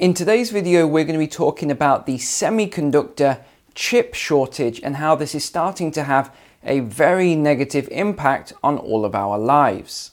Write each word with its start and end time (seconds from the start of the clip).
In 0.00 0.14
today's 0.14 0.50
video, 0.50 0.86
we're 0.86 1.04
going 1.04 1.12
to 1.12 1.18
be 1.18 1.28
talking 1.28 1.70
about 1.70 2.06
the 2.06 2.16
semiconductor 2.16 3.44
chip 3.74 4.14
shortage 4.14 4.80
and 4.82 4.96
how 4.96 5.14
this 5.14 5.34
is 5.34 5.44
starting 5.44 5.92
to 5.92 6.04
have 6.04 6.34
a 6.64 6.80
very 6.80 7.34
negative 7.34 7.86
impact 7.92 8.54
on 8.62 8.78
all 8.78 9.04
of 9.04 9.14
our 9.14 9.38
lives. 9.38 10.12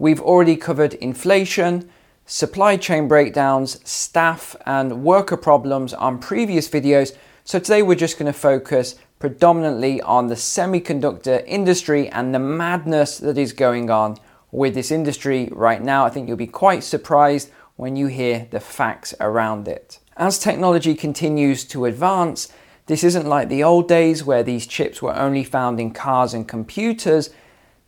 We've 0.00 0.20
already 0.20 0.56
covered 0.56 0.94
inflation, 0.94 1.88
supply 2.26 2.76
chain 2.76 3.06
breakdowns, 3.06 3.88
staff 3.88 4.56
and 4.66 5.04
worker 5.04 5.36
problems 5.36 5.94
on 5.94 6.18
previous 6.18 6.68
videos. 6.68 7.16
So 7.48 7.58
today 7.58 7.80
we're 7.80 7.94
just 7.94 8.18
going 8.18 8.30
to 8.30 8.38
focus 8.38 8.96
predominantly 9.18 10.02
on 10.02 10.26
the 10.26 10.34
semiconductor 10.34 11.42
industry 11.46 12.06
and 12.10 12.34
the 12.34 12.38
madness 12.38 13.16
that 13.16 13.38
is 13.38 13.54
going 13.54 13.88
on 13.88 14.18
with 14.50 14.74
this 14.74 14.90
industry 14.90 15.48
right 15.52 15.82
now. 15.82 16.04
I 16.04 16.10
think 16.10 16.28
you'll 16.28 16.36
be 16.36 16.46
quite 16.46 16.84
surprised 16.84 17.50
when 17.76 17.96
you 17.96 18.08
hear 18.08 18.46
the 18.50 18.60
facts 18.60 19.14
around 19.18 19.66
it. 19.66 19.98
As 20.14 20.38
technology 20.38 20.94
continues 20.94 21.64
to 21.68 21.86
advance, 21.86 22.52
this 22.84 23.02
isn't 23.02 23.26
like 23.26 23.48
the 23.48 23.64
old 23.64 23.88
days 23.88 24.22
where 24.22 24.42
these 24.42 24.66
chips 24.66 25.00
were 25.00 25.16
only 25.16 25.42
found 25.42 25.80
in 25.80 25.92
cars 25.92 26.34
and 26.34 26.46
computers. 26.46 27.30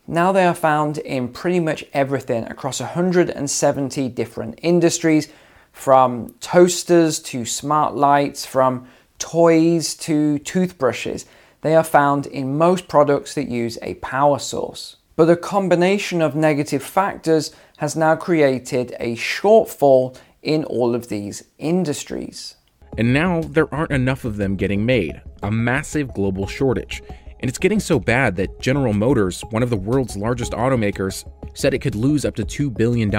Now 0.07 0.31
they 0.31 0.45
are 0.45 0.55
found 0.55 0.97
in 0.97 1.27
pretty 1.27 1.59
much 1.59 1.85
everything 1.93 2.45
across 2.45 2.79
170 2.79 4.09
different 4.09 4.59
industries, 4.63 5.31
from 5.71 6.33
toasters 6.39 7.19
to 7.19 7.45
smart 7.45 7.95
lights, 7.95 8.45
from 8.45 8.87
toys 9.21 9.95
to 9.95 10.39
toothbrushes. 10.39 11.25
They 11.61 11.75
are 11.75 11.83
found 11.83 12.25
in 12.25 12.57
most 12.57 12.87
products 12.87 13.35
that 13.35 13.47
use 13.47 13.77
a 13.81 13.93
power 13.95 14.39
source. 14.39 14.97
But 15.15 15.29
a 15.29 15.35
combination 15.35 16.21
of 16.21 16.35
negative 16.35 16.81
factors 16.81 17.53
has 17.77 17.95
now 17.95 18.15
created 18.15 18.95
a 18.99 19.15
shortfall 19.15 20.17
in 20.41 20.63
all 20.65 20.95
of 20.95 21.09
these 21.09 21.43
industries. 21.59 22.55
And 22.97 23.13
now 23.13 23.41
there 23.41 23.73
aren't 23.73 23.91
enough 23.91 24.25
of 24.25 24.37
them 24.37 24.55
getting 24.55 24.85
made, 24.85 25.21
a 25.43 25.51
massive 25.51 26.13
global 26.13 26.47
shortage. 26.47 27.03
And 27.41 27.49
it's 27.49 27.57
getting 27.57 27.79
so 27.79 27.99
bad 27.99 28.35
that 28.35 28.59
General 28.59 28.93
Motors, 28.93 29.41
one 29.49 29.63
of 29.63 29.71
the 29.71 29.77
world's 29.77 30.15
largest 30.15 30.51
automakers, 30.51 31.27
said 31.55 31.73
it 31.73 31.79
could 31.79 31.95
lose 31.95 32.23
up 32.23 32.35
to 32.35 32.43
$2 32.45 32.77
billion 32.77 33.09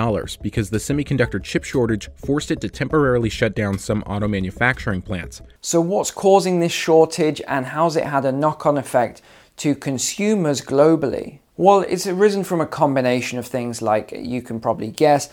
because 0.40 0.70
the 0.70 0.78
semiconductor 0.78 1.42
chip 1.42 1.64
shortage 1.64 2.08
forced 2.14 2.52
it 2.52 2.60
to 2.60 2.68
temporarily 2.68 3.28
shut 3.28 3.56
down 3.56 3.78
some 3.78 4.02
auto 4.04 4.28
manufacturing 4.28 5.02
plants. 5.02 5.42
So, 5.60 5.80
what's 5.80 6.12
causing 6.12 6.60
this 6.60 6.72
shortage 6.72 7.42
and 7.48 7.66
how's 7.66 7.96
it 7.96 8.04
had 8.04 8.24
a 8.24 8.32
knock 8.32 8.64
on 8.64 8.78
effect 8.78 9.22
to 9.58 9.74
consumers 9.74 10.60
globally? 10.60 11.40
Well, 11.56 11.80
it's 11.80 12.06
arisen 12.06 12.44
from 12.44 12.60
a 12.60 12.66
combination 12.66 13.38
of 13.40 13.46
things 13.46 13.82
like 13.82 14.12
you 14.12 14.40
can 14.40 14.60
probably 14.60 14.90
guess, 14.90 15.30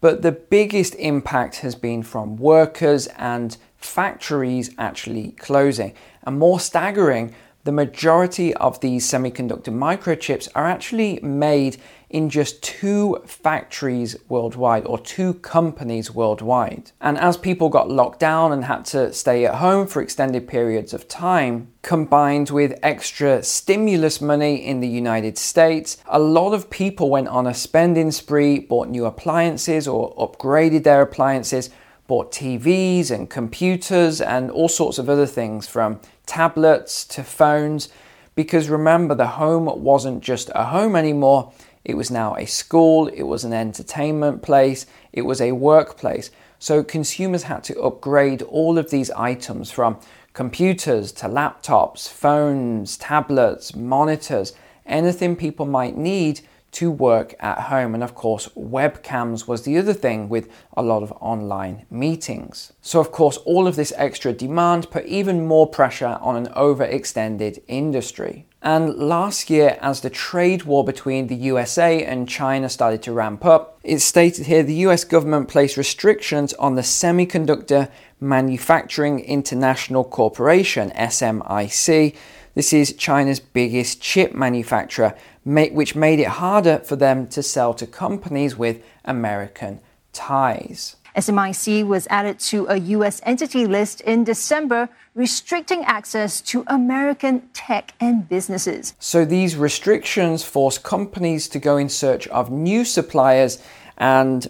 but 0.00 0.22
the 0.22 0.32
biggest 0.32 0.94
impact 0.94 1.56
has 1.56 1.74
been 1.74 2.02
from 2.02 2.36
workers 2.36 3.06
and 3.18 3.56
factories 3.76 4.70
actually 4.78 5.32
closing. 5.32 5.94
And 6.24 6.38
more 6.38 6.58
staggering, 6.58 7.34
the 7.64 7.72
majority 7.72 8.54
of 8.54 8.80
these 8.80 9.06
semiconductor 9.06 9.72
microchips 9.72 10.48
are 10.54 10.66
actually 10.66 11.20
made 11.22 11.76
in 12.08 12.28
just 12.28 12.62
two 12.62 13.22
factories 13.24 14.16
worldwide 14.28 14.84
or 14.84 14.98
two 14.98 15.34
companies 15.34 16.10
worldwide. 16.12 16.90
And 17.00 17.16
as 17.18 17.36
people 17.36 17.68
got 17.68 17.88
locked 17.88 18.18
down 18.18 18.52
and 18.52 18.64
had 18.64 18.84
to 18.86 19.12
stay 19.12 19.46
at 19.46 19.56
home 19.56 19.86
for 19.86 20.02
extended 20.02 20.48
periods 20.48 20.92
of 20.92 21.06
time, 21.06 21.68
combined 21.82 22.50
with 22.50 22.78
extra 22.82 23.42
stimulus 23.42 24.20
money 24.20 24.56
in 24.56 24.80
the 24.80 24.88
United 24.88 25.38
States, 25.38 25.98
a 26.06 26.18
lot 26.18 26.52
of 26.52 26.68
people 26.68 27.10
went 27.10 27.28
on 27.28 27.46
a 27.46 27.54
spending 27.54 28.10
spree, 28.10 28.58
bought 28.58 28.88
new 28.88 29.04
appliances 29.04 29.86
or 29.86 30.14
upgraded 30.16 30.82
their 30.82 31.02
appliances 31.02 31.70
bought 32.10 32.32
TVs 32.32 33.12
and 33.12 33.30
computers 33.30 34.20
and 34.20 34.50
all 34.50 34.68
sorts 34.68 34.98
of 34.98 35.08
other 35.08 35.26
things 35.26 35.68
from 35.68 36.00
tablets 36.26 37.04
to 37.04 37.22
phones. 37.22 37.88
Because 38.34 38.68
remember, 38.68 39.14
the 39.14 39.28
home 39.28 39.66
wasn't 39.80 40.20
just 40.20 40.50
a 40.52 40.64
home 40.64 40.96
anymore, 40.96 41.52
it 41.84 41.96
was 41.96 42.10
now 42.10 42.34
a 42.34 42.46
school, 42.46 43.06
it 43.06 43.22
was 43.22 43.44
an 43.44 43.52
entertainment 43.52 44.42
place, 44.42 44.86
it 45.12 45.22
was 45.22 45.40
a 45.40 45.52
workplace. 45.52 46.32
So 46.58 46.82
consumers 46.82 47.44
had 47.44 47.62
to 47.64 47.80
upgrade 47.80 48.42
all 48.42 48.76
of 48.76 48.90
these 48.90 49.12
items 49.12 49.70
from 49.70 50.00
computers 50.32 51.12
to 51.12 51.28
laptops, 51.28 52.08
phones, 52.08 52.96
tablets, 52.96 53.76
monitors, 53.76 54.52
anything 54.84 55.36
people 55.36 55.64
might 55.64 55.96
need 55.96 56.40
to 56.72 56.90
work 56.90 57.34
at 57.40 57.62
home. 57.62 57.94
And 57.94 58.02
of 58.02 58.14
course, 58.14 58.48
webcams 58.56 59.46
was 59.48 59.62
the 59.62 59.78
other 59.78 59.94
thing 59.94 60.28
with 60.28 60.48
a 60.76 60.82
lot 60.82 61.02
of 61.02 61.12
online 61.20 61.86
meetings. 61.90 62.72
So, 62.80 63.00
of 63.00 63.12
course, 63.12 63.36
all 63.38 63.66
of 63.66 63.76
this 63.76 63.92
extra 63.96 64.32
demand 64.32 64.90
put 64.90 65.06
even 65.06 65.46
more 65.46 65.66
pressure 65.66 66.18
on 66.20 66.36
an 66.36 66.52
overextended 66.54 67.62
industry. 67.66 68.46
And 68.62 68.94
last 68.96 69.48
year, 69.48 69.78
as 69.80 70.02
the 70.02 70.10
trade 70.10 70.64
war 70.64 70.84
between 70.84 71.28
the 71.28 71.34
USA 71.34 72.04
and 72.04 72.28
China 72.28 72.68
started 72.68 73.02
to 73.04 73.12
ramp 73.12 73.44
up, 73.44 73.78
it 73.82 74.00
stated 74.00 74.46
here 74.46 74.62
the 74.62 74.86
US 74.86 75.04
government 75.04 75.48
placed 75.48 75.78
restrictions 75.78 76.52
on 76.54 76.74
the 76.74 76.82
Semiconductor 76.82 77.90
Manufacturing 78.20 79.20
International 79.20 80.04
Corporation, 80.04 80.90
SMIC. 80.90 82.14
This 82.54 82.72
is 82.72 82.92
China's 82.94 83.40
biggest 83.40 84.00
chip 84.00 84.34
manufacturer 84.34 85.14
which 85.44 85.94
made 85.94 86.20
it 86.20 86.26
harder 86.26 86.78
for 86.78 86.96
them 86.96 87.26
to 87.28 87.42
sell 87.42 87.74
to 87.74 87.86
companies 87.86 88.56
with 88.56 88.82
American 89.04 89.80
ties. 90.12 90.96
SMIC 91.16 91.86
was 91.86 92.06
added 92.08 92.38
to 92.38 92.66
a 92.68 92.76
U.S. 92.76 93.20
entity 93.24 93.66
list 93.66 94.00
in 94.02 94.22
December, 94.22 94.88
restricting 95.14 95.84
access 95.84 96.40
to 96.42 96.62
American 96.68 97.48
tech 97.52 97.94
and 98.00 98.28
businesses. 98.28 98.94
So 99.00 99.24
these 99.24 99.56
restrictions 99.56 100.44
force 100.44 100.78
companies 100.78 101.48
to 101.48 101.58
go 101.58 101.76
in 101.76 101.88
search 101.88 102.28
of 102.28 102.50
new 102.50 102.84
suppliers, 102.84 103.60
and 103.98 104.46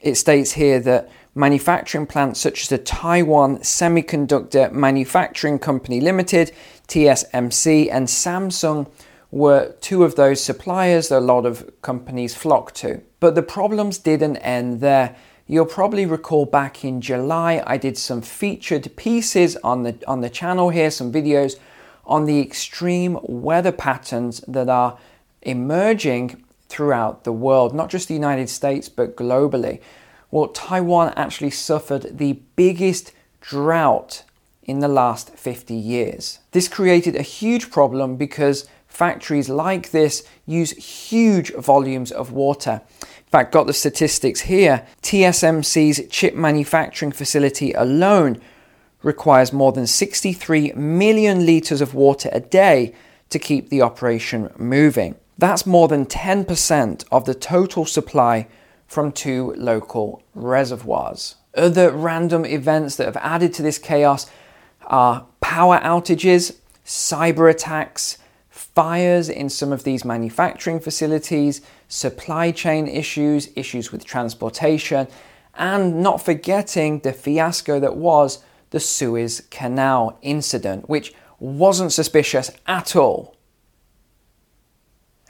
it 0.00 0.14
states 0.14 0.52
here 0.52 0.78
that 0.80 1.10
manufacturing 1.34 2.06
plants 2.06 2.40
such 2.40 2.62
as 2.62 2.68
the 2.68 2.78
Taiwan 2.78 3.58
Semiconductor 3.58 4.70
Manufacturing 4.72 5.58
Company 5.58 6.00
Limited, 6.00 6.52
TSMC, 6.88 7.88
and 7.90 8.06
Samsung 8.06 8.90
were 9.30 9.74
two 9.80 10.04
of 10.04 10.14
those 10.14 10.42
suppliers 10.42 11.08
that 11.08 11.18
a 11.18 11.20
lot 11.20 11.44
of 11.44 11.68
companies 11.82 12.34
flocked 12.34 12.76
to. 12.76 13.02
But 13.18 13.34
the 13.34 13.42
problems 13.42 13.98
didn't 13.98 14.36
end 14.36 14.80
there. 14.80 15.16
You'll 15.46 15.66
probably 15.66 16.06
recall 16.06 16.46
back 16.46 16.84
in 16.84 17.00
July, 17.00 17.62
I 17.66 17.76
did 17.76 17.98
some 17.98 18.22
featured 18.22 18.94
pieces 18.96 19.56
on 19.56 19.82
the, 19.82 19.98
on 20.06 20.20
the 20.20 20.30
channel 20.30 20.70
here, 20.70 20.90
some 20.90 21.12
videos 21.12 21.56
on 22.06 22.26
the 22.26 22.40
extreme 22.40 23.18
weather 23.22 23.72
patterns 23.72 24.40
that 24.46 24.68
are 24.68 24.98
emerging 25.42 26.44
throughout 26.68 27.24
the 27.24 27.32
world, 27.32 27.74
not 27.74 27.90
just 27.90 28.08
the 28.08 28.14
United 28.14 28.48
States, 28.48 28.88
but 28.88 29.16
globally. 29.16 29.80
Well, 30.34 30.48
Taiwan 30.48 31.12
actually 31.14 31.50
suffered 31.50 32.18
the 32.18 32.40
biggest 32.56 33.12
drought 33.40 34.24
in 34.64 34.80
the 34.80 34.88
last 34.88 35.30
50 35.30 35.74
years. 35.74 36.40
This 36.50 36.66
created 36.66 37.14
a 37.14 37.22
huge 37.22 37.70
problem 37.70 38.16
because 38.16 38.66
factories 38.88 39.48
like 39.48 39.92
this 39.92 40.24
use 40.44 40.72
huge 40.72 41.54
volumes 41.54 42.10
of 42.10 42.32
water. 42.32 42.82
In 43.00 43.30
fact, 43.30 43.52
got 43.52 43.68
the 43.68 43.72
statistics 43.72 44.40
here. 44.40 44.84
TSMC's 45.02 46.08
chip 46.10 46.34
manufacturing 46.34 47.12
facility 47.12 47.70
alone 47.72 48.40
requires 49.04 49.52
more 49.52 49.70
than 49.70 49.86
63 49.86 50.72
million 50.72 51.46
litres 51.46 51.80
of 51.80 51.94
water 51.94 52.28
a 52.32 52.40
day 52.40 52.92
to 53.30 53.38
keep 53.38 53.68
the 53.68 53.82
operation 53.82 54.52
moving. 54.56 55.14
That's 55.38 55.64
more 55.64 55.86
than 55.86 56.06
10% 56.06 57.04
of 57.12 57.24
the 57.24 57.34
total 57.36 57.86
supply 57.86 58.48
from 58.94 59.10
two 59.10 59.52
local 59.58 60.22
reservoirs. 60.36 61.34
Other 61.56 61.90
random 61.90 62.46
events 62.46 62.94
that 62.96 63.06
have 63.06 63.16
added 63.16 63.52
to 63.54 63.62
this 63.62 63.76
chaos 63.76 64.30
are 64.86 65.26
power 65.40 65.80
outages, 65.80 66.58
cyber 66.86 67.50
attacks, 67.50 68.18
fires 68.48 69.28
in 69.28 69.48
some 69.48 69.72
of 69.72 69.82
these 69.82 70.04
manufacturing 70.04 70.78
facilities, 70.78 71.60
supply 71.88 72.52
chain 72.52 72.86
issues, 72.86 73.48
issues 73.56 73.90
with 73.90 74.04
transportation, 74.04 75.08
and 75.56 76.00
not 76.00 76.24
forgetting 76.24 77.00
the 77.00 77.12
fiasco 77.12 77.80
that 77.80 77.96
was 77.96 78.44
the 78.70 78.78
Suez 78.78 79.42
Canal 79.50 80.16
incident, 80.22 80.88
which 80.88 81.12
wasn't 81.40 81.92
suspicious 81.92 82.50
at 82.68 82.94
all. 82.94 83.33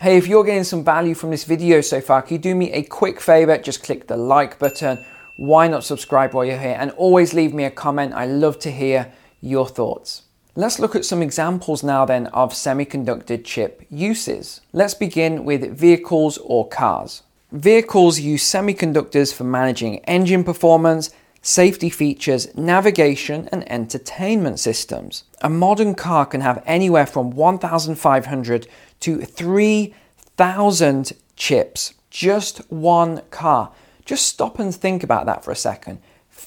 Hey, 0.04 0.18
if 0.18 0.26
you're 0.26 0.44
getting 0.44 0.64
some 0.64 0.84
value 0.84 1.14
from 1.14 1.30
this 1.30 1.44
video 1.44 1.80
so 1.80 1.98
far, 1.98 2.20
can 2.20 2.34
you 2.34 2.38
do 2.38 2.54
me 2.54 2.70
a 2.72 2.82
quick 2.82 3.22
favor? 3.22 3.56
Just 3.56 3.82
click 3.82 4.06
the 4.06 4.18
like 4.18 4.58
button. 4.58 5.02
Why 5.36 5.66
not 5.66 5.82
subscribe 5.82 6.34
while 6.34 6.44
you're 6.44 6.58
here? 6.58 6.76
And 6.78 6.90
always 6.90 7.32
leave 7.32 7.54
me 7.54 7.64
a 7.64 7.70
comment. 7.70 8.12
I 8.12 8.26
love 8.26 8.58
to 8.58 8.70
hear 8.70 9.10
your 9.40 9.66
thoughts. 9.66 10.24
Let's 10.56 10.78
look 10.78 10.94
at 10.94 11.06
some 11.06 11.22
examples 11.22 11.82
now 11.82 12.04
then 12.04 12.26
of 12.34 12.52
semiconductor 12.52 13.42
chip 13.42 13.86
uses. 13.88 14.60
Let's 14.74 14.92
begin 14.92 15.42
with 15.46 15.74
vehicles 15.74 16.36
or 16.36 16.68
cars. 16.68 17.22
Vehicles 17.50 18.20
use 18.20 18.44
semiconductors 18.44 19.32
for 19.32 19.44
managing 19.44 20.00
engine 20.00 20.44
performance, 20.44 21.14
safety 21.44 21.90
features, 21.90 22.52
navigation, 22.56 23.48
and 23.52 23.70
entertainment 23.70 24.58
systems. 24.58 25.24
A 25.42 25.50
modern 25.50 25.94
car 25.94 26.24
can 26.24 26.40
have 26.40 26.62
anywhere 26.64 27.04
from 27.04 27.30
1,500 27.32 28.66
to 29.00 29.20
3,000 29.20 31.12
chips. 31.36 31.94
Just 32.08 32.72
one 32.72 33.20
car. 33.30 33.72
Just 34.06 34.26
stop 34.26 34.58
and 34.58 34.74
think 34.74 35.02
about 35.02 35.26
that 35.26 35.44
for 35.44 35.50
a 35.50 35.56
second. 35.56 36.00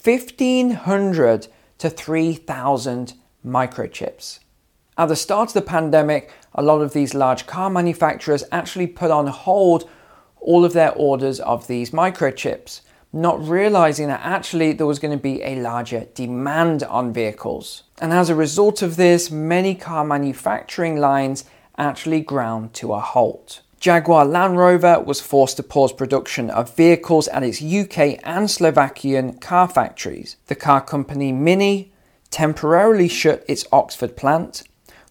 1,500 0.04 1.48
to 1.78 1.90
3,000 1.92 3.14
microchips. 3.46 4.40
At 4.98 5.10
the 5.10 5.16
start 5.16 5.50
of 5.50 5.54
the 5.54 5.62
pandemic, 5.62 6.32
a 6.56 6.64
lot 6.64 6.82
of 6.82 6.94
these 6.94 7.14
large 7.14 7.46
car 7.46 7.70
manufacturers 7.70 8.44
actually 8.52 8.88
put 8.88 9.12
on 9.12 9.28
hold 9.28 9.88
all 10.40 10.66
of 10.66 10.74
their 10.74 10.92
orders 10.94 11.40
of 11.40 11.68
these 11.68 11.92
microchips 11.92 12.82
not 13.22 13.46
realizing 13.48 14.08
that 14.08 14.22
actually 14.24 14.74
there 14.74 14.86
was 14.86 15.00
going 15.00 15.18
to 15.18 15.22
be 15.22 15.42
a 15.44 15.60
larger 15.60 16.06
demand 16.14 16.84
on 16.84 17.12
vehicles. 17.12 17.84
And 18.00 18.14
as 18.14 18.30
a 18.30 18.36
result 18.36 18.82
of 18.82 18.96
this, 18.96 19.32
many 19.32 19.74
car 19.76 20.06
manufacturing 20.06 20.98
lines 20.98 21.44
actually 21.78 22.22
ground 22.22 22.74
to 22.76 22.94
a 22.94 23.00
halt. 23.00 23.62
Jaguar 23.80 24.26
Land 24.26 24.58
Rover 24.58 25.00
was 25.00 25.22
forced 25.22 25.58
to 25.58 25.64
pause 25.64 25.94
production 25.94 26.50
of 26.50 26.76
vehicles 26.76 27.28
at 27.30 27.44
its 27.44 27.62
UK 27.62 28.20
and 28.24 28.50
Slovakian 28.50 29.38
car 29.40 29.68
factories. 29.68 30.38
The 30.48 30.56
car 30.56 30.82
company 30.82 31.32
Mini 31.32 31.92
temporarily 32.30 33.08
shut 33.08 33.44
its 33.48 33.66
Oxford 33.72 34.16
plant. 34.16 34.64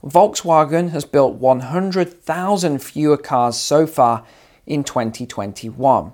Volkswagen 0.05 0.91
has 0.91 1.05
built 1.05 1.35
100,000 1.35 2.79
fewer 2.81 3.17
cars 3.17 3.57
so 3.57 3.87
far 3.87 4.25
in 4.67 4.85
2021. 4.85 6.13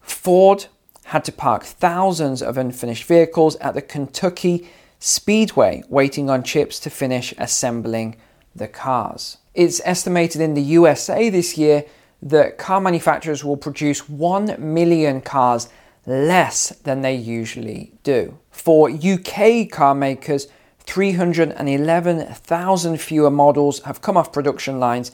Ford 0.00 0.66
had 1.06 1.24
to 1.24 1.30
park 1.30 1.62
thousands 1.62 2.42
of 2.42 2.58
unfinished 2.58 3.04
vehicles 3.04 3.54
at 3.56 3.74
the 3.74 3.82
Kentucky 3.82 4.68
Speedway, 4.98 5.84
waiting 5.88 6.28
on 6.28 6.42
chips 6.42 6.80
to 6.80 6.90
finish 6.90 7.32
assembling 7.38 8.16
the 8.56 8.66
cars. 8.66 9.36
It's 9.54 9.80
estimated 9.84 10.40
in 10.40 10.54
the 10.54 10.62
USA 10.62 11.30
this 11.30 11.56
year 11.56 11.84
that 12.22 12.58
car 12.58 12.80
manufacturers 12.80 13.44
will 13.44 13.56
produce 13.56 14.08
1 14.08 14.56
million 14.58 15.20
cars 15.20 15.68
less 16.06 16.70
than 16.70 17.02
they 17.02 17.14
usually 17.14 17.92
do. 18.02 18.36
For 18.50 18.90
UK 18.90 19.70
car 19.70 19.94
makers, 19.94 20.48
311,000 20.80 23.00
fewer 23.00 23.30
models 23.30 23.80
have 23.82 24.02
come 24.02 24.16
off 24.16 24.32
production 24.32 24.80
lines 24.80 25.12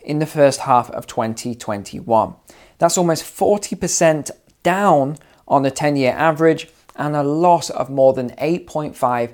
in 0.00 0.20
the 0.20 0.26
first 0.26 0.60
half 0.60 0.90
of 0.92 1.06
2021. 1.06 2.34
That's 2.78 2.96
almost 2.96 3.24
40% 3.24 4.30
down 4.62 5.18
on 5.46 5.62
the 5.62 5.70
10 5.70 5.96
year 5.96 6.12
average 6.12 6.68
and 6.96 7.16
a 7.16 7.22
loss 7.22 7.70
of 7.70 7.90
more 7.90 8.12
than 8.12 8.30
8.5 8.30 9.32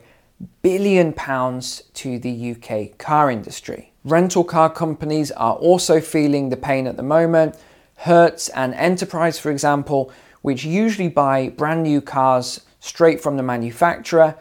billion 0.62 1.12
pounds 1.12 1.82
to 1.94 2.18
the 2.18 2.52
UK 2.52 2.96
car 2.98 3.30
industry. 3.30 3.92
Rental 4.04 4.44
car 4.44 4.70
companies 4.70 5.30
are 5.32 5.54
also 5.54 6.00
feeling 6.00 6.48
the 6.48 6.56
pain 6.56 6.86
at 6.86 6.96
the 6.96 7.02
moment. 7.02 7.56
Hertz 7.96 8.48
and 8.50 8.72
Enterprise, 8.74 9.38
for 9.38 9.50
example, 9.50 10.10
which 10.40 10.64
usually 10.64 11.08
buy 11.08 11.50
brand 11.50 11.82
new 11.82 12.00
cars 12.00 12.62
straight 12.80 13.20
from 13.20 13.36
the 13.36 13.42
manufacturer, 13.42 14.36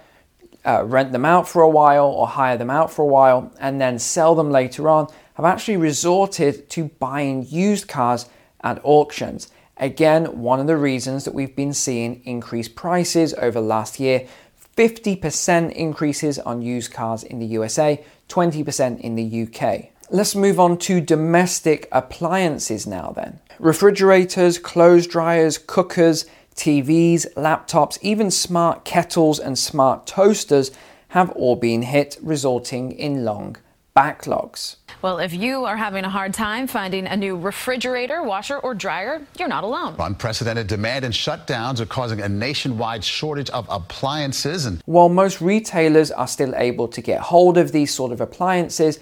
uh, 0.65 0.83
rent 0.85 1.11
them 1.11 1.25
out 1.25 1.47
for 1.47 1.61
a 1.61 1.69
while 1.69 2.05
or 2.05 2.27
hire 2.27 2.57
them 2.57 2.69
out 2.69 2.89
for 2.89 3.01
a 3.01 3.07
while, 3.07 3.51
and 3.59 3.81
then 3.81 3.99
sell 3.99 4.33
them 4.33 4.49
later 4.49 4.87
on, 4.87 5.07
have 5.33 5.45
actually 5.45 5.75
resorted 5.77 6.69
to 6.69 6.85
buying 6.99 7.45
used 7.49 7.87
cars 7.87 8.27
at 8.61 8.79
auctions. 8.83 9.49
Again, 9.79 10.41
one 10.41 10.59
of 10.59 10.67
the 10.67 10.75
reasons 10.75 11.23
that 11.23 11.33
we've 11.33 11.55
been 11.55 11.73
seeing 11.73 12.21
increased 12.25 12.75
prices 12.75 13.33
over 13.35 13.61
last 13.61 13.99
year 13.99 14.27
50% 14.75 15.71
increases 15.71 16.39
on 16.39 16.61
used 16.61 16.93
cars 16.93 17.23
in 17.23 17.39
the 17.39 17.45
USA, 17.47 18.03
20% 18.29 18.99
in 18.99 19.15
the 19.15 19.43
UK. 19.43 19.89
Let's 20.09 20.35
move 20.35 20.59
on 20.59 20.77
to 20.79 21.01
domestic 21.01 21.87
appliances 21.91 22.87
now, 22.87 23.11
then. 23.15 23.39
Refrigerators, 23.59 24.57
clothes 24.57 25.05
dryers, 25.05 25.57
cookers, 25.57 26.25
TVs, 26.55 27.31
laptops, 27.35 27.97
even 28.01 28.31
smart 28.31 28.85
kettles 28.85 29.39
and 29.39 29.57
smart 29.57 30.07
toasters 30.07 30.71
have 31.09 31.29
all 31.31 31.55
been 31.55 31.81
hit, 31.81 32.17
resulting 32.21 32.91
in 32.91 33.23
long 33.25 33.57
backlogs. 33.99 34.77
Well, 35.01 35.19
if 35.19 35.33
you 35.33 35.65
are 35.65 35.75
having 35.75 36.05
a 36.05 36.09
hard 36.09 36.33
time 36.33 36.67
finding 36.67 37.05
a 37.05 37.17
new 37.17 37.35
refrigerator, 37.37 38.23
washer, 38.23 38.57
or 38.59 38.73
dryer, 38.73 39.21
you're 39.37 39.49
not 39.49 39.63
alone. 39.65 39.95
Unprecedented 39.99 40.67
demand 40.67 41.03
and 41.03 41.13
shutdowns 41.13 41.79
are 41.81 41.85
causing 41.85 42.21
a 42.21 42.29
nationwide 42.29 43.03
shortage 43.03 43.49
of 43.49 43.67
appliances. 43.69 44.65
And 44.65 44.81
while 44.85 45.09
most 45.09 45.41
retailers 45.41 46.11
are 46.11 46.27
still 46.27 46.53
able 46.55 46.87
to 46.87 47.01
get 47.01 47.19
hold 47.19 47.57
of 47.57 47.71
these 47.73 47.93
sort 47.93 48.11
of 48.13 48.21
appliances, 48.21 48.99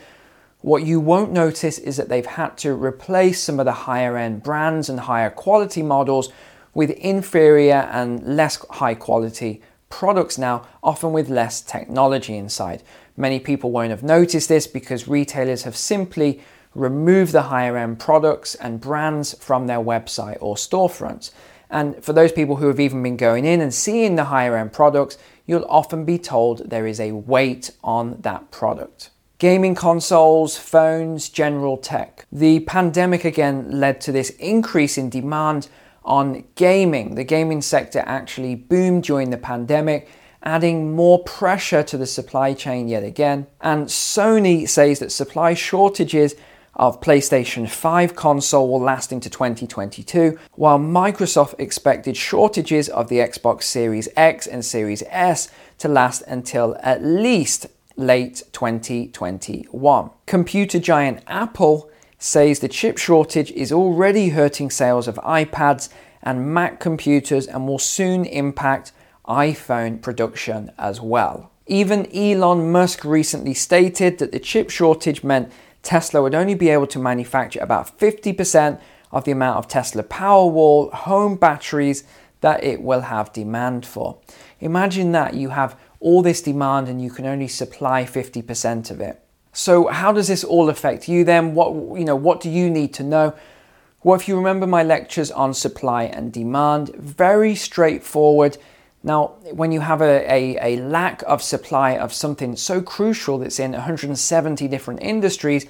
what 0.61 0.83
you 0.83 0.99
won't 0.99 1.31
notice 1.31 1.77
is 1.77 1.97
that 1.97 2.09
they've 2.09 2.25
had 2.25 2.57
to 2.57 2.73
replace 2.73 3.41
some 3.41 3.59
of 3.59 3.65
the 3.65 3.79
higher 3.87 4.17
end 4.17 4.41
brands 4.41 4.89
and 4.89 4.99
higher 5.01 5.29
quality 5.29 5.83
models 5.83 6.29
with 6.73 6.89
inferior 6.91 7.87
and 7.91 8.35
less 8.35 8.63
high 8.71 8.95
quality 8.95 9.61
products 9.89 10.37
now, 10.37 10.67
often 10.83 11.11
with 11.11 11.29
less 11.29 11.61
technology 11.61 12.35
inside. 12.35 12.83
Many 13.15 13.39
people 13.39 13.71
won't 13.71 13.91
have 13.91 14.03
noticed 14.03 14.49
this 14.49 14.67
because 14.67 15.07
retailers 15.07 15.63
have 15.63 15.75
simply 15.75 16.41
removed 16.75 17.31
the 17.31 17.43
higher 17.43 17.77
end 17.77 17.99
products 17.99 18.55
and 18.55 18.79
brands 18.79 19.33
from 19.43 19.67
their 19.67 19.79
website 19.79 20.37
or 20.39 20.55
storefronts. 20.55 21.31
And 21.69 22.01
for 22.03 22.13
those 22.13 22.31
people 22.31 22.57
who 22.57 22.67
have 22.67 22.79
even 22.79 23.03
been 23.03 23.17
going 23.17 23.45
in 23.45 23.59
and 23.59 23.73
seeing 23.73 24.15
the 24.15 24.25
higher 24.25 24.55
end 24.55 24.71
products, 24.71 25.17
you'll 25.45 25.65
often 25.67 26.05
be 26.05 26.17
told 26.17 26.69
there 26.69 26.87
is 26.87 26.99
a 26.99 27.11
wait 27.11 27.71
on 27.83 28.21
that 28.21 28.51
product. 28.51 29.09
Gaming 29.39 29.75
consoles, 29.75 30.57
phones, 30.57 31.29
general 31.29 31.77
tech. 31.77 32.25
The 32.31 32.61
pandemic 32.61 33.23
again 33.23 33.79
led 33.79 34.01
to 34.01 34.11
this 34.11 34.31
increase 34.31 34.97
in 34.97 35.09
demand 35.09 35.69
on 36.07 36.45
gaming. 36.55 37.15
The 37.15 37.23
gaming 37.23 37.61
sector 37.61 38.01
actually 38.05 38.55
boomed 38.55 39.03
during 39.03 39.29
the 39.29 39.37
pandemic 39.37 40.09
adding 40.43 40.95
more 40.95 41.21
pressure 41.23 41.83
to 41.83 41.97
the 41.97 42.05
supply 42.05 42.53
chain 42.53 42.87
yet 42.87 43.03
again. 43.03 43.47
And 43.59 43.87
Sony 43.87 44.67
says 44.67 44.99
that 44.99 45.11
supply 45.11 45.53
shortages 45.53 46.35
of 46.73 47.01
PlayStation 47.01 47.67
5 47.67 48.15
console 48.15 48.69
will 48.69 48.79
last 48.79 49.11
into 49.11 49.29
2022, 49.29 50.37
while 50.53 50.79
Microsoft 50.79 51.55
expected 51.59 52.15
shortages 52.15 52.87
of 52.87 53.09
the 53.09 53.17
Xbox 53.17 53.63
Series 53.63 54.07
X 54.15 54.47
and 54.47 54.63
Series 54.63 55.03
S 55.07 55.49
to 55.79 55.87
last 55.87 56.21
until 56.27 56.77
at 56.81 57.03
least 57.03 57.65
late 57.95 58.43
2021. 58.53 60.09
Computer 60.27 60.79
giant 60.79 61.23
Apple 61.27 61.89
says 62.17 62.59
the 62.59 62.67
chip 62.67 62.97
shortage 62.97 63.51
is 63.51 63.71
already 63.71 64.29
hurting 64.29 64.69
sales 64.69 65.07
of 65.07 65.15
iPads 65.17 65.89
and 66.23 66.53
Mac 66.53 66.79
computers 66.79 67.47
and 67.47 67.67
will 67.67 67.79
soon 67.79 68.25
impact 68.25 68.91
iPhone 69.27 70.01
production 70.01 70.71
as 70.77 70.99
well. 70.99 71.51
Even 71.67 72.07
Elon 72.15 72.71
Musk 72.71 73.03
recently 73.03 73.53
stated 73.53 74.17
that 74.19 74.31
the 74.31 74.39
chip 74.39 74.69
shortage 74.69 75.23
meant 75.23 75.51
Tesla 75.83 76.21
would 76.21 76.35
only 76.35 76.55
be 76.55 76.69
able 76.69 76.87
to 76.87 76.99
manufacture 76.99 77.59
about 77.59 77.97
50% 77.99 78.79
of 79.11 79.23
the 79.25 79.31
amount 79.31 79.57
of 79.57 79.67
Tesla 79.67 80.03
Powerwall 80.03 80.91
home 80.91 81.35
batteries 81.35 82.03
that 82.41 82.63
it 82.63 82.81
will 82.81 83.01
have 83.01 83.33
demand 83.33 83.85
for. 83.85 84.17
Imagine 84.59 85.11
that 85.11 85.33
you 85.33 85.49
have 85.49 85.79
all 85.99 86.21
this 86.21 86.41
demand 86.41 86.87
and 86.87 87.01
you 87.01 87.09
can 87.09 87.25
only 87.25 87.47
supply 87.47 88.03
50% 88.03 88.91
of 88.91 89.01
it. 89.01 89.21
So 89.57 89.87
how 89.87 90.11
does 90.11 90.27
this 90.27 90.43
all 90.43 90.69
affect 90.69 91.09
you 91.09 91.23
then? 91.23 91.55
What 91.55 91.97
you 91.97 92.05
know, 92.05 92.15
what 92.15 92.41
do 92.41 92.49
you 92.49 92.69
need 92.69 92.93
to 92.93 93.03
know? 93.03 93.33
Well, 94.03 94.15
if 94.15 94.27
you 94.27 94.37
remember 94.37 94.67
my 94.67 94.83
lectures 94.83 95.31
on 95.31 95.55
supply 95.55 96.03
and 96.03 96.31
demand, 96.31 96.89
very 96.95 97.55
straightforward 97.55 98.57
now, 99.01 99.35
when 99.51 99.71
you 99.71 99.79
have 99.79 100.01
a, 100.01 100.31
a, 100.31 100.75
a, 100.75 100.81
lack 100.81 101.23
of 101.23 101.41
supply 101.41 101.97
of 101.97 102.13
something 102.13 102.55
so 102.55 102.81
crucial 102.81 103.37
that's 103.37 103.59
in 103.59 103.71
170 103.71 104.67
different 104.67 105.01
industries, 105.01 105.65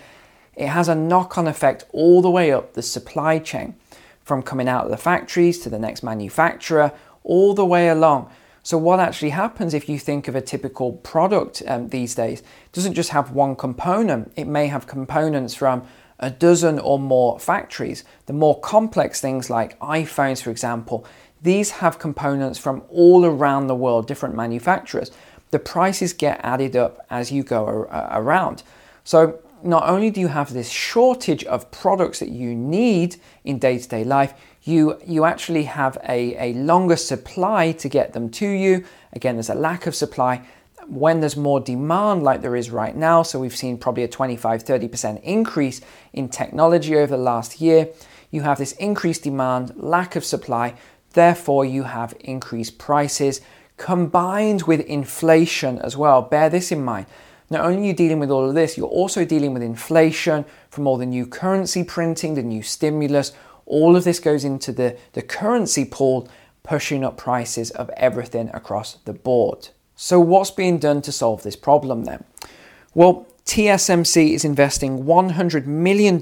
it 0.55 0.67
has 0.67 0.89
a 0.89 0.95
knock 0.95 1.37
on 1.37 1.47
effect 1.47 1.85
all 1.91 2.21
the 2.21 2.31
way 2.31 2.51
up 2.51 2.73
the 2.73 2.81
supply 2.81 3.37
chain, 3.39 3.75
from 4.23 4.41
coming 4.41 4.67
out 4.67 4.85
of 4.85 4.91
the 4.91 4.97
factories 4.97 5.59
to 5.59 5.69
the 5.69 5.79
next 5.79 6.03
manufacturer, 6.03 6.91
all 7.23 7.53
the 7.53 7.65
way 7.65 7.89
along. 7.89 8.29
So, 8.67 8.77
what 8.77 8.99
actually 8.99 9.29
happens 9.29 9.73
if 9.73 9.87
you 9.87 9.97
think 9.97 10.27
of 10.27 10.35
a 10.35 10.41
typical 10.41 10.91
product 10.91 11.63
um, 11.67 11.87
these 11.87 12.15
days? 12.15 12.43
Doesn't 12.73 12.95
just 12.95 13.11
have 13.11 13.31
one 13.31 13.55
component, 13.55 14.33
it 14.35 14.43
may 14.43 14.67
have 14.67 14.87
components 14.87 15.55
from 15.55 15.83
a 16.19 16.29
dozen 16.29 16.77
or 16.77 16.99
more 16.99 17.39
factories. 17.39 18.03
The 18.25 18.33
more 18.33 18.59
complex 18.59 19.21
things 19.21 19.49
like 19.49 19.79
iPhones, 19.79 20.41
for 20.41 20.49
example, 20.49 21.05
these 21.41 21.71
have 21.79 21.97
components 21.97 22.59
from 22.59 22.83
all 22.89 23.23
around 23.23 23.67
the 23.67 23.75
world, 23.75 24.05
different 24.05 24.35
manufacturers. 24.35 25.11
the 25.51 25.59
prices 25.59 26.11
get 26.11 26.41
added 26.43 26.75
up 26.75 27.05
as 27.09 27.31
you 27.31 27.43
go 27.43 27.63
around. 28.11 28.63
So 29.05 29.39
not 29.63 29.87
only 29.87 30.09
do 30.09 30.19
you 30.19 30.27
have 30.27 30.51
this 30.51 30.69
shortage 30.69 31.45
of 31.45 31.71
products 31.71 32.19
that 32.19 32.29
you 32.29 32.53
need 32.53 33.15
in 33.45 33.59
day-to-day 33.59 34.03
life, 34.03 34.33
you 34.67 34.99
you 35.05 35.25
actually 35.25 35.63
have 35.63 35.97
a, 36.07 36.51
a 36.51 36.53
longer 36.53 36.95
supply 36.95 37.71
to 37.73 37.89
get 37.89 38.13
them 38.13 38.29
to 38.31 38.47
you. 38.47 38.85
Again, 39.13 39.35
there's 39.35 39.49
a 39.49 39.55
lack 39.55 39.87
of 39.87 39.95
supply. 39.95 40.45
When 40.87 41.19
there's 41.19 41.35
more 41.35 41.59
demand 41.59 42.23
like 42.23 42.41
there 42.41 42.55
is 42.55 42.71
right 42.71 42.95
now, 42.95 43.23
so 43.23 43.39
we've 43.39 43.55
seen 43.55 43.77
probably 43.77 44.03
a 44.03 44.07
25 44.07 44.63
30% 44.63 45.21
increase 45.23 45.81
in 46.13 46.29
technology 46.29 46.95
over 46.95 47.17
the 47.17 47.21
last 47.21 47.59
year, 47.59 47.89
you 48.31 48.41
have 48.41 48.57
this 48.57 48.71
increased 48.73 49.23
demand, 49.23 49.73
lack 49.75 50.15
of 50.15 50.23
supply, 50.23 50.75
therefore 51.13 51.65
you 51.65 51.83
have 51.83 52.13
increased 52.21 52.77
prices 52.77 53.41
combined 53.77 54.63
with 54.63 54.81
inflation 54.81 55.77
as 55.79 55.95
well. 55.95 56.21
Bear 56.21 56.49
this 56.49 56.71
in 56.71 56.83
mind. 56.83 57.05
Not 57.49 57.61
only 57.61 57.83
are 57.83 57.85
you 57.85 57.93
dealing 57.93 58.19
with 58.19 58.29
all 58.29 58.49
of 58.49 58.55
this, 58.55 58.77
you're 58.77 58.87
also 58.87 59.23
dealing 59.23 59.53
with 59.53 59.63
inflation 59.63 60.43
from 60.69 60.85
all 60.85 60.97
the 60.97 61.05
new 61.05 61.25
currency 61.25 61.83
printing, 61.83 62.33
the 62.33 62.43
new 62.43 62.61
stimulus. 62.61 63.31
All 63.67 63.95
of 63.95 64.05
this 64.05 64.19
goes 64.19 64.43
into 64.43 64.71
the, 64.71 64.97
the 65.13 65.21
currency 65.21 65.85
pool, 65.85 66.27
pushing 66.63 67.03
up 67.03 67.17
prices 67.17 67.69
of 67.71 67.89
everything 67.91 68.49
across 68.53 68.95
the 69.05 69.13
board. 69.13 69.69
So, 69.95 70.19
what's 70.19 70.51
being 70.51 70.79
done 70.79 71.01
to 71.03 71.11
solve 71.11 71.43
this 71.43 71.55
problem 71.55 72.05
then? 72.05 72.23
Well, 72.93 73.27
TSMC 73.45 74.31
is 74.33 74.43
investing 74.43 75.03
$100 75.03 75.65
million 75.65 76.19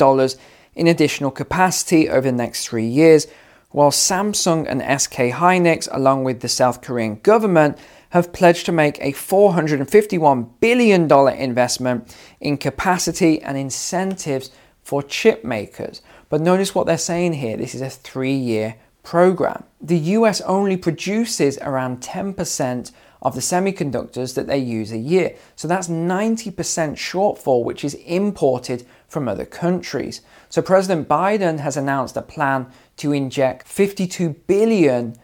in 0.76 0.88
additional 0.88 1.32
capacity 1.32 2.10
over 2.10 2.30
the 2.30 2.38
next 2.38 2.68
three 2.68 2.86
years, 2.86 3.28
while 3.72 3.92
Samsung 3.92 4.66
and 4.68 5.02
SK 5.02 5.34
Hynix, 5.34 5.88
along 5.92 6.24
with 6.24 6.42
the 6.42 6.48
South 6.50 6.82
Korean 6.82 7.20
government, 7.22 7.78
have 8.12 8.32
pledged 8.32 8.66
to 8.68 8.72
make 8.72 8.98
a 9.00 9.12
$451 9.12 10.50
billion 10.62 11.12
investment 11.34 12.16
in 12.40 12.58
capacity 12.58 13.42
and 13.42 13.58
incentives 13.58 14.52
for 14.84 15.04
chip 15.04 15.44
makers. 15.44 16.02
But 16.30 16.42
notice 16.42 16.74
what 16.74 16.88
they're 16.88 16.98
saying 16.98 17.34
here 17.34 17.58
this 17.58 17.76
is 17.76 17.82
a 17.82 17.90
three 17.90 18.36
year 18.36 18.76
program. 19.04 19.64
The 19.80 19.98
US 19.98 20.42
only 20.42 20.78
produces 20.78 21.58
around 21.60 22.02
10% 22.02 22.92
of 23.22 23.34
the 23.34 23.42
semiconductors 23.42 24.36
that 24.36 24.48
they 24.48 24.58
use 24.58 24.92
a 24.92 24.98
year. 24.98 25.36
So 25.56 25.68
that's 25.68 25.88
90% 25.88 26.54
shortfall, 26.54 27.64
which 27.64 27.84
is 27.84 27.96
imported 27.96 28.86
from 29.08 29.28
other 29.28 29.46
countries. 29.46 30.22
So 30.50 30.62
President 30.62 31.08
Biden 31.08 31.60
has 31.60 31.78
announced 31.78 32.18
a 32.18 32.22
plan 32.22 32.68
to 32.98 33.14
inject 33.14 33.68
$52 33.68 34.36
billion 34.48 35.16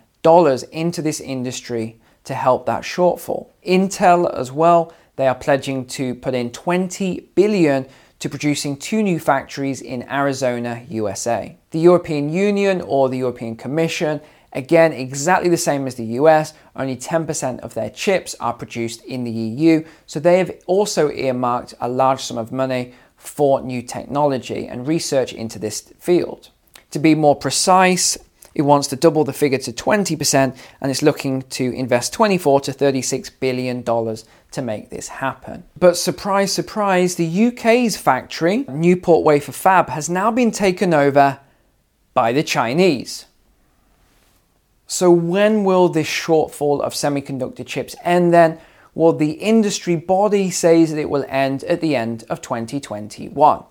into 0.72 1.02
this 1.02 1.20
industry 1.20 2.00
to 2.24 2.34
help 2.34 2.66
that 2.66 2.84
shortfall. 2.84 3.50
Intel 3.66 4.32
as 4.34 4.52
well, 4.52 4.94
they 5.16 5.28
are 5.28 5.36
pledging 5.36 5.86
to 5.88 6.16
put 6.16 6.34
in 6.34 6.52
20 6.52 7.30
billion 7.36 7.88
to 8.22 8.30
producing 8.30 8.78
two 8.78 9.02
new 9.02 9.20
factories 9.20 9.82
in 9.82 10.08
Arizona, 10.08 10.86
USA. 10.90 11.58
The 11.72 11.80
European 11.80 12.30
Union 12.30 12.80
or 12.82 13.10
the 13.10 13.18
European 13.18 13.56
Commission, 13.56 14.22
again, 14.54 14.94
exactly 14.94 15.50
the 15.50 15.58
same 15.58 15.88
as 15.88 15.96
the 15.96 16.06
US, 16.22 16.54
only 16.76 16.96
10% 16.96 17.60
of 17.62 17.74
their 17.74 17.90
chips 17.90 18.36
are 18.40 18.54
produced 18.54 19.04
in 19.06 19.24
the 19.24 19.32
EU. 19.32 19.84
So 20.06 20.20
they 20.20 20.38
have 20.38 20.52
also 20.68 21.10
earmarked 21.10 21.74
a 21.82 21.90
large 21.90 22.22
sum 22.22 22.38
of 22.38 22.52
money 22.52 22.94
for 23.18 23.60
new 23.62 23.82
technology 23.82 24.68
and 24.68 24.88
research 24.88 25.34
into 25.34 25.58
this 25.58 25.82
field. 25.98 26.50
To 26.92 27.00
be 27.00 27.16
more 27.16 27.36
precise, 27.36 28.20
it 28.54 28.64
wants 28.64 28.88
to 28.90 28.96
double 28.96 29.24
the 29.24 29.34
figure 29.34 29.58
to 29.58 29.72
20% 29.72 30.56
and 30.80 30.92
it's 30.92 31.02
looking 31.02 31.42
to 31.44 31.72
invest 31.74 32.14
24 32.14 32.62
to 32.62 32.74
36 32.74 33.32
billion 33.32 33.82
dollars 33.82 34.26
to 34.52 34.62
make 34.62 34.90
this 34.90 35.08
happen. 35.08 35.64
But 35.78 35.98
surprise, 35.98 36.52
surprise, 36.52 37.16
the 37.16 37.48
UK's 37.48 37.98
factory, 37.98 38.66
Newport 38.70 39.24
Wafer 39.24 39.52
Fab, 39.52 39.90
has 39.90 40.10
now 40.10 40.30
been 40.30 40.52
taken 40.52 40.94
over 40.94 41.40
by 42.14 42.34
the 42.34 42.44
Chinese. 42.44 43.26
So, 44.88 45.10
when 45.10 45.64
will 45.64 45.88
this 45.88 46.08
shortfall 46.08 46.82
of 46.82 46.94
semiconductor 46.94 47.66
chips 47.66 47.96
end 48.04 48.34
then? 48.34 48.60
Well, 48.94 49.14
the 49.14 49.32
industry 49.32 49.96
body 49.96 50.52
says 50.52 50.92
that 50.92 51.00
it 51.00 51.10
will 51.10 51.26
end 51.30 51.64
at 51.64 51.80
the 51.80 51.96
end 51.96 52.26
of 52.30 52.42
2021. 52.42 53.64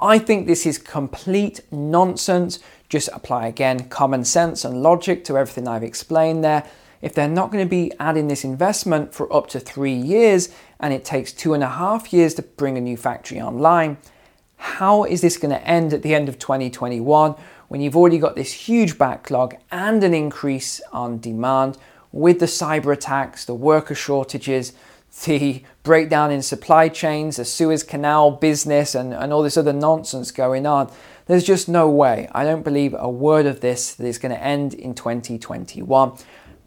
I 0.00 0.18
think 0.18 0.46
this 0.46 0.66
is 0.66 0.76
complete 0.76 1.60
nonsense. 1.72 2.58
Just 2.90 3.08
apply 3.14 3.46
again 3.46 3.88
common 3.88 4.24
sense 4.24 4.64
and 4.64 4.82
logic 4.82 5.24
to 5.24 5.38
everything 5.38 5.66
I've 5.66 5.82
explained 5.82 6.44
there. 6.44 6.68
If 7.00 7.14
they're 7.14 7.28
not 7.28 7.50
going 7.50 7.64
to 7.64 7.68
be 7.68 7.92
adding 8.00 8.28
this 8.28 8.44
investment 8.44 9.14
for 9.14 9.32
up 9.32 9.48
to 9.48 9.60
three 9.60 9.94
years 9.94 10.48
and 10.80 10.92
it 10.92 11.04
takes 11.04 11.32
two 11.32 11.54
and 11.54 11.62
a 11.62 11.68
half 11.68 12.12
years 12.12 12.34
to 12.34 12.42
bring 12.42 12.76
a 12.76 12.80
new 12.80 12.96
factory 12.96 13.40
online, 13.40 13.98
how 14.56 15.04
is 15.04 15.20
this 15.20 15.36
going 15.36 15.54
to 15.54 15.66
end 15.66 15.92
at 15.92 16.02
the 16.02 16.14
end 16.14 16.28
of 16.28 16.38
2021 16.38 17.36
when 17.68 17.80
you've 17.80 17.96
already 17.96 18.18
got 18.18 18.34
this 18.34 18.52
huge 18.52 18.98
backlog 18.98 19.54
and 19.70 20.02
an 20.02 20.14
increase 20.14 20.80
on 20.92 21.18
demand 21.20 21.78
with 22.10 22.40
the 22.40 22.46
cyber 22.46 22.92
attacks, 22.92 23.44
the 23.44 23.54
worker 23.54 23.94
shortages, 23.94 24.72
the 25.24 25.62
breakdown 25.82 26.30
in 26.30 26.42
supply 26.42 26.88
chains, 26.88 27.36
the 27.36 27.44
Suez 27.44 27.82
Canal 27.82 28.30
business, 28.32 28.94
and, 28.94 29.12
and 29.12 29.32
all 29.32 29.42
this 29.42 29.56
other 29.56 29.72
nonsense 29.72 30.30
going 30.30 30.66
on. 30.66 30.90
There's 31.26 31.44
just 31.44 31.68
no 31.68 31.88
way. 31.88 32.28
I 32.32 32.44
don't 32.44 32.62
believe 32.62 32.94
a 32.98 33.08
word 33.08 33.46
of 33.46 33.60
this 33.60 33.94
that 33.94 34.06
is 34.06 34.18
going 34.18 34.34
to 34.34 34.42
end 34.42 34.74
in 34.74 34.94
2021. 34.94 36.12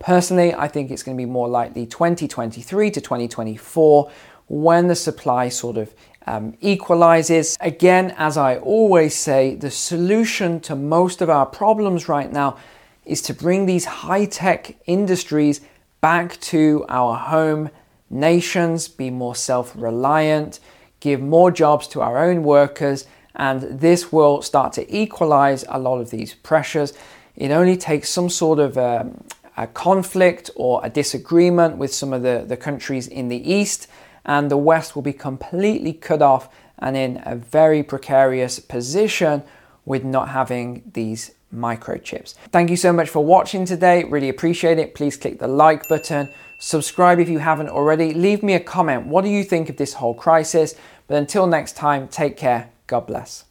Personally, 0.02 0.52
I 0.52 0.68
think 0.68 0.90
it's 0.90 1.04
going 1.04 1.16
to 1.16 1.22
be 1.22 1.30
more 1.30 1.48
likely 1.48 1.86
2023 1.86 2.90
to 2.90 3.02
2024 3.02 4.12
when 4.48 4.88
the 4.88 4.96
supply 4.96 5.48
sort 5.48 5.78
of 5.78 5.94
um, 6.26 6.58
equalizes. 6.60 7.56
Again, 7.62 8.16
as 8.18 8.36
I 8.36 8.58
always 8.58 9.16
say, 9.16 9.54
the 9.54 9.70
solution 9.70 10.60
to 10.62 10.76
most 10.76 11.22
of 11.22 11.30
our 11.30 11.46
problems 11.46 12.10
right 12.10 12.32
now 12.32 12.58
is 13.06 13.22
to 13.24 13.34
bring 13.34 13.68
these 13.68 13.86
high 13.86 14.26
tech 14.26 14.76
industries 14.88 15.62
back 16.02 16.40
to 16.42 16.84
our 16.90 17.16
home 17.16 17.70
nations, 18.10 18.88
be 18.88 19.12
more 19.12 19.36
self 19.36 19.72
reliant, 19.76 20.60
give 21.00 21.22
more 21.22 21.52
jobs 21.52 21.88
to 21.90 22.02
our 22.02 22.18
own 22.18 22.42
workers, 22.42 23.06
and 23.36 23.62
this 23.80 24.12
will 24.12 24.42
start 24.42 24.74
to 24.74 24.96
equalize 24.96 25.64
a 25.70 25.78
lot 25.78 26.00
of 26.00 26.10
these 26.10 26.34
pressures. 26.34 26.94
It 27.36 27.52
only 27.52 27.78
takes 27.78 28.10
some 28.10 28.30
sort 28.30 28.58
of 28.58 28.78
um, 28.80 29.24
a 29.62 29.68
conflict 29.68 30.50
or 30.56 30.82
a 30.84 30.90
disagreement 30.90 31.78
with 31.78 31.94
some 31.94 32.14
of 32.14 32.24
the, 32.24 32.44
the 32.48 32.58
countries 32.58 33.08
in 33.08 33.28
the 33.28 33.54
East, 33.54 33.88
and 34.26 34.50
the 34.50 34.58
West 34.58 34.96
will 34.96 35.04
be 35.04 35.14
completely 35.14 35.94
cut 35.94 36.22
off 36.22 36.50
and 36.80 36.98
in 36.98 37.22
a 37.26 37.36
very 37.36 37.84
precarious 37.84 38.60
position 38.60 39.44
with 39.86 40.04
not 40.04 40.30
having 40.30 40.84
these 40.94 41.32
microchips. 41.54 42.34
Thank 42.52 42.70
you 42.70 42.78
so 42.78 42.92
much 42.92 43.10
for 43.10 43.24
watching 43.24 43.66
today. 43.66 44.04
Really 44.04 44.30
appreciate 44.30 44.80
it. 44.80 44.96
Please 44.96 45.16
click 45.16 45.38
the 45.38 45.48
like 45.48 45.88
button. 45.88 46.30
Subscribe 46.58 47.20
if 47.20 47.30
you 47.30 47.40
haven't 47.40 47.70
already. 47.70 48.14
Leave 48.14 48.42
me 48.42 48.54
a 48.54 48.60
comment. 48.60 49.06
What 49.08 49.24
do 49.24 49.30
you 49.30 49.44
think 49.44 49.70
of 49.70 49.78
this 49.78 49.94
whole 49.94 50.16
crisis? 50.16 50.76
But 51.08 51.18
until 51.18 51.46
next 51.46 51.76
time, 51.76 52.08
take 52.08 52.38
care. 52.38 52.72
God 52.88 53.06
bless. 53.08 53.46